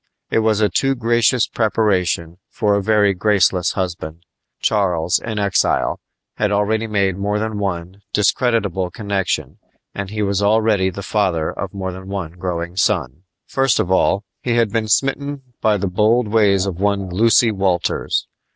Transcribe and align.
It 0.31 0.39
was 0.39 0.61
a 0.61 0.67
too 0.67 0.95
gracious 0.95 1.45
preparation 1.45 2.39
for 2.49 2.73
a 2.73 2.81
very 2.81 3.13
graceless 3.13 3.73
husband. 3.73 4.23
Charles, 4.59 5.19
in 5.19 5.37
exile, 5.37 5.99
had 6.37 6.51
already 6.51 6.87
made 6.87 7.19
more 7.19 7.37
than 7.37 7.59
one 7.59 8.01
discreditable 8.11 8.89
connection 8.89 9.59
and 9.93 10.09
he 10.09 10.23
was 10.23 10.41
already 10.41 10.89
the 10.89 11.03
father 11.03 11.51
of 11.51 11.75
more 11.75 11.91
than 11.91 12.07
one 12.07 12.31
growing 12.31 12.75
son. 12.77 13.25
First 13.45 13.79
of 13.79 13.91
all, 13.91 14.23
he 14.41 14.55
had 14.55 14.71
been 14.71 14.87
smitten 14.87 15.43
by 15.61 15.77
the 15.77 15.85
bold 15.87 16.29
ways 16.29 16.65
of 16.65 16.79
one 16.81 17.07
Lucy 17.09 17.51
Walters. 17.51 18.25